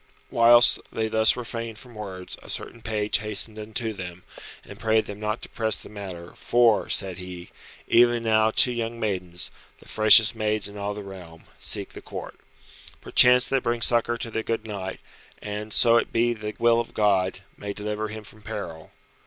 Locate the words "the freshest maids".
9.79-10.67